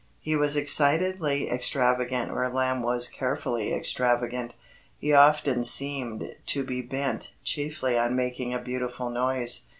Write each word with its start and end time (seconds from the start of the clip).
He 0.19 0.35
was 0.35 0.55
excitedly 0.55 1.47
extravagant 1.47 2.33
where 2.33 2.49
Lamb 2.49 2.81
was 2.81 3.07
carefully 3.07 3.71
extravagant. 3.71 4.55
He 4.97 5.13
often 5.13 5.63
seemed 5.63 6.23
to 6.47 6.63
be 6.63 6.81
bent 6.81 7.33
chiefly 7.43 7.99
on 7.99 8.15
making 8.15 8.51
a 8.51 8.57
beautiful 8.57 9.11
noise. 9.11 9.65